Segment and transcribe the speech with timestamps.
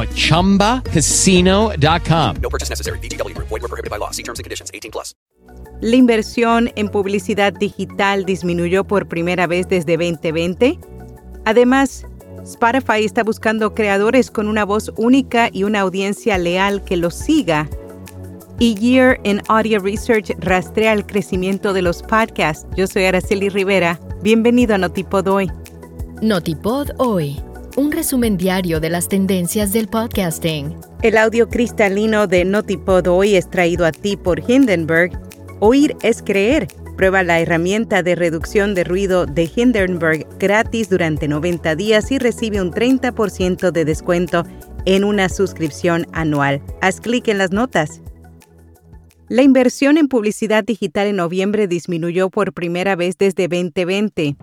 [0.00, 2.36] at ChumbaCasino.com.
[2.40, 2.98] No purchase necessary.
[2.98, 3.48] VGW Group.
[3.48, 4.12] Void were prohibited by law.
[4.12, 4.70] See terms and conditions.
[4.72, 5.14] 18 plus.
[5.82, 10.78] La inversión en publicidad digital disminuyó por primera vez desde 2020.
[11.46, 12.06] Además,
[12.44, 17.68] Spotify está buscando creadores con una voz única y una audiencia leal que los siga.
[18.58, 22.66] Y Year in Audio Research rastrea el crecimiento de los podcasts.
[22.76, 23.98] Yo soy Araceli Rivera.
[24.22, 25.50] Bienvenido a Notipod Hoy.
[26.20, 27.40] Notipod Hoy,
[27.76, 30.76] un resumen diario de las tendencias del podcasting.
[31.02, 35.12] El audio cristalino de Notipod Hoy es traído a ti por Hindenburg.
[35.60, 36.68] Oír es creer.
[36.96, 42.60] Prueba la herramienta de reducción de ruido de Hindenburg gratis durante 90 días y recibe
[42.60, 44.44] un 30% de descuento
[44.84, 46.62] en una suscripción anual.
[46.82, 48.02] Haz clic en las notas.
[49.28, 54.36] La inversión en publicidad digital en noviembre disminuyó por primera vez desde 2020.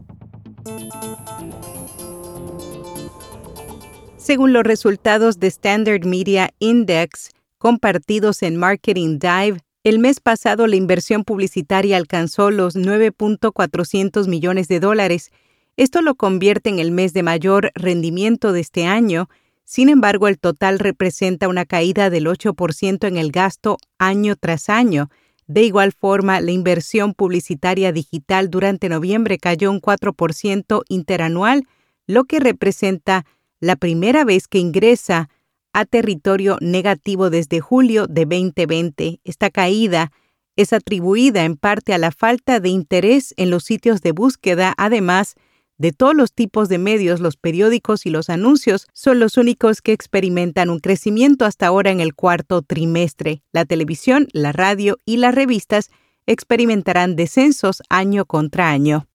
[4.28, 10.75] Según los resultados de Standard Media Index compartidos en Marketing Dive, el mes pasado la
[10.75, 15.31] inversión publicitaria alcanzó los 9.400 millones de dólares.
[15.78, 19.29] Esto lo convierte en el mes de mayor rendimiento de este año
[19.63, 25.09] sin embargo, el total representa una caída del 8% en el gasto año tras año.
[25.46, 31.63] De igual forma, la inversión publicitaria digital durante noviembre cayó un 4% interanual,
[32.07, 33.25] lo que representa
[33.59, 35.29] la primera vez que ingresa
[35.73, 39.19] a territorio negativo desde julio de 2020.
[39.23, 40.12] Esta caída
[40.56, 45.35] es atribuida en parte a la falta de interés en los sitios de búsqueda, además
[45.78, 49.94] de todos los tipos de medios, los periódicos y los anuncios son los únicos que
[49.94, 53.44] experimentan un crecimiento hasta ahora en el cuarto trimestre.
[53.51, 55.91] La televisión, la radio y las revistas
[56.25, 59.07] experimentarán descensos año contra año.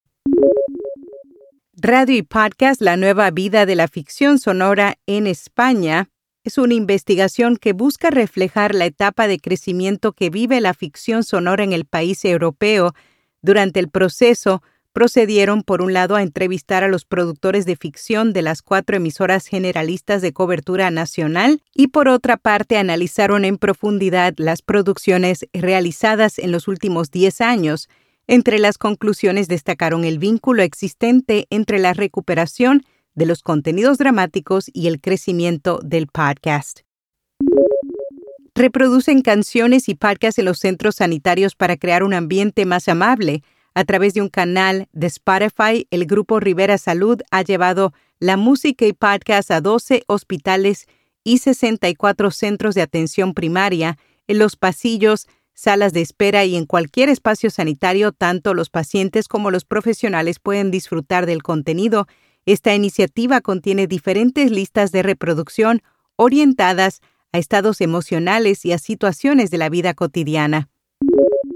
[1.75, 6.11] Radio y Podcast, la nueva vida de la ficción sonora en España,
[6.45, 11.65] es una investigación que busca reflejar la etapa de crecimiento que vive la ficción sonora
[11.65, 12.95] en el país europeo
[13.41, 14.63] durante el proceso
[14.93, 19.47] procedieron, por un lado, a entrevistar a los productores de ficción de las cuatro emisoras
[19.47, 26.53] generalistas de cobertura nacional y, por otra parte, analizaron en profundidad las producciones realizadas en
[26.53, 27.89] los últimos diez años.
[28.27, 32.85] Entre las conclusiones destacaron el vínculo existente entre la recuperación
[33.15, 36.81] de los contenidos dramáticos y el crecimiento del podcast.
[38.55, 43.43] Reproducen canciones y podcasts en los centros sanitarios para crear un ambiente más amable,
[43.75, 48.85] a través de un canal de Spotify, el grupo Rivera Salud ha llevado la música
[48.87, 50.87] y podcast a 12 hospitales
[51.25, 53.97] y 64 centros de atención primaria,
[54.27, 59.51] en los pasillos, salas de espera y en cualquier espacio sanitario, tanto los pacientes como
[59.51, 62.07] los profesionales pueden disfrutar del contenido.
[62.47, 65.83] Esta iniciativa contiene diferentes listas de reproducción
[66.17, 67.01] orientadas
[67.33, 70.69] a estados emocionales y a situaciones de la vida cotidiana.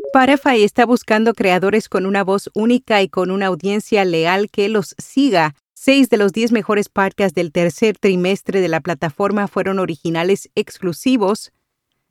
[0.06, 4.94] Spotify está buscando creadores con una voz única y con una audiencia leal que los
[4.96, 5.54] siga.
[5.74, 11.52] Seis de los diez mejores podcasts del tercer trimestre de la plataforma fueron originales exclusivos.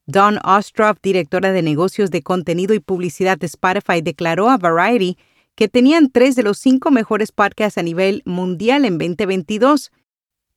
[0.08, 5.18] Dawn Ostroff, directora de negocios de contenido y publicidad de Spotify, declaró a Variety
[5.56, 9.92] que tenían tres de los cinco mejores podcasts a nivel mundial en 2022,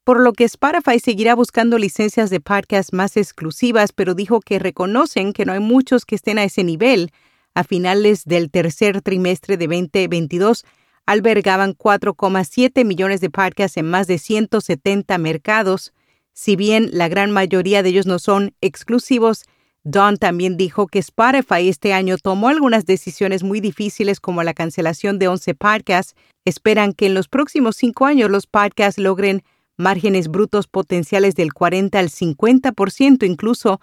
[0.05, 5.33] por lo que Spotify seguirá buscando licencias de podcast más exclusivas, pero dijo que reconocen
[5.33, 7.13] que no hay muchos que estén a ese nivel,
[7.55, 10.65] a finales del tercer trimestre de 2022
[11.09, 15.95] albergaban 4,7 millones de podcasts en más de 170 mercados.
[16.41, 19.45] Si bien la gran mayoría de ellos no son exclusivos,
[19.83, 25.19] Don también dijo que Spotify este año tomó algunas decisiones muy difíciles como la cancelación
[25.19, 26.15] de 11 podcasts.
[26.45, 29.43] Esperan que en los próximos cinco años los podcasts logren
[29.77, 33.81] márgenes brutos potenciales del 40 al 50%, incluso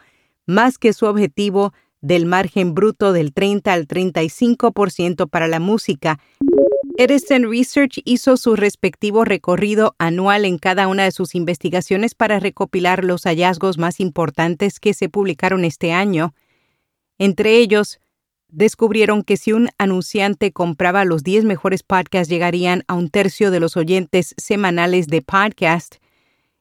[0.48, 6.20] más que su objetivo del margen bruto del 30 al 35% para la música.
[6.98, 13.04] Edison Research hizo su respectivo recorrido anual en cada una de sus investigaciones para recopilar
[13.04, 16.34] los hallazgos más importantes que se publicaron este año.
[17.18, 18.00] Entre ellos,
[18.48, 23.60] descubrieron que si un anunciante compraba los 10 mejores podcasts llegarían a un tercio de
[23.60, 25.96] los oyentes semanales de podcast.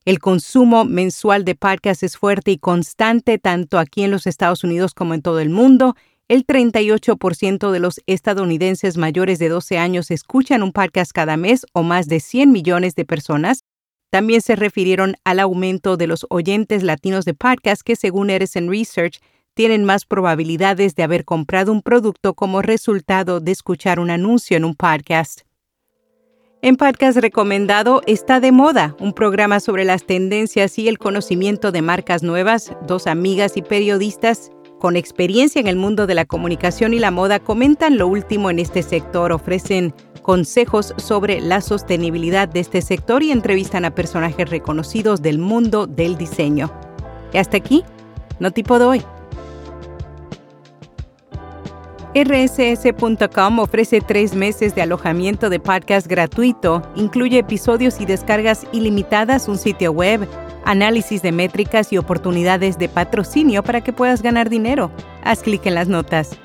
[0.05, 4.95] El consumo mensual de podcasts es fuerte y constante tanto aquí en los Estados Unidos
[4.95, 5.95] como en todo el mundo
[6.29, 11.83] el 38% de los estadounidenses mayores de 12 años escuchan un podcast cada mes o
[11.83, 13.65] más de 100 millones de personas.
[14.11, 19.21] También se refirieron al aumento de los oyentes latinos de podcast que según Edison Research
[19.53, 24.65] tienen más probabilidades de haber comprado un producto como resultado de escuchar un anuncio en
[24.65, 25.43] un podcast.
[26.63, 31.83] En Podcast Recomendado está de moda, un programa sobre las tendencias y el conocimiento de
[31.83, 32.73] marcas nuevas.
[32.87, 34.51] Dos amigas y periodistas
[34.85, 38.59] con experiencia en el mundo de la comunicación y la moda comentan lo último en
[38.59, 45.23] este sector, ofrecen consejos sobre la sostenibilidad de este sector y entrevistan a personajes reconocidos
[45.23, 46.71] del mundo del diseño.
[47.33, 47.83] Y hasta aquí,
[48.41, 49.03] no tipo de hoy.
[52.15, 59.59] RSS.com ofrece tres meses de alojamiento de podcast gratuito, incluye episodios y descargas ilimitadas, un
[59.59, 60.29] sitio web,
[60.65, 64.93] análisis de métricas y oportunidades de patrocinio para que puedas ganar dinero.
[65.25, 66.39] Haz clic en las notas.